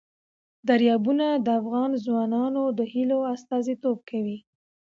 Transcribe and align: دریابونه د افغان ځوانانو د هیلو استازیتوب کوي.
دریابونه 0.67 1.27
د 1.45 1.47
افغان 1.61 1.91
ځوانانو 2.05 2.63
د 2.77 2.79
هیلو 2.93 3.19
استازیتوب 3.33 3.97
کوي. 4.09 4.37